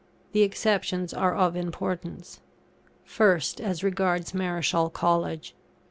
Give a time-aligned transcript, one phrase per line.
[0.31, 2.39] The exceptions are of importance.
[3.05, 5.53] First, as regards Marischal College.